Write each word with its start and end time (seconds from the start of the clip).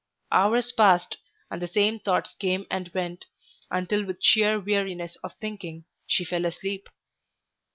Hours 0.31 0.71
passed, 0.71 1.17
and 1.51 1.61
the 1.61 1.67
same 1.67 1.99
thoughts 1.99 2.33
came 2.33 2.65
and 2.71 2.89
went, 2.91 3.27
until 3.69 4.03
with 4.03 4.17
sheer 4.23 4.59
weariness 4.59 5.15
of 5.17 5.35
thinking 5.35 5.85
she 6.07 6.25
fell 6.25 6.45
asleep. 6.45 6.89